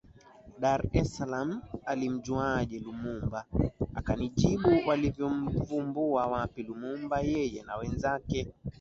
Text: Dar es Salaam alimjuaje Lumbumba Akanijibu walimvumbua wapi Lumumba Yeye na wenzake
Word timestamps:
Dar 0.61 0.79
es 1.01 1.07
Salaam 1.17 1.51
alimjuaje 1.91 2.75
Lumbumba 2.83 3.39
Akanijibu 3.99 4.69
walimvumbua 4.87 6.21
wapi 6.31 6.61
Lumumba 6.63 7.17
Yeye 7.29 7.61
na 7.67 7.73
wenzake 7.79 8.39